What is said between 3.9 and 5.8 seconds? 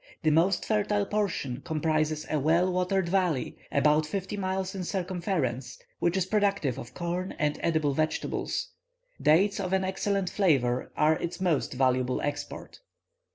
fifty miles in circumference,